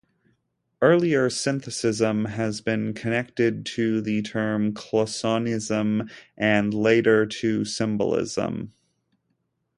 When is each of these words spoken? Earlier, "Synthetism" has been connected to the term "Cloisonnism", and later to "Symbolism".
Earlier, 0.81 1.29
"Synthetism" 1.29 2.25
has 2.29 2.59
been 2.59 2.95
connected 2.95 3.67
to 3.67 4.01
the 4.01 4.23
term 4.23 4.73
"Cloisonnism", 4.73 6.09
and 6.35 6.73
later 6.73 7.27
to 7.27 7.63
"Symbolism". 7.65 8.73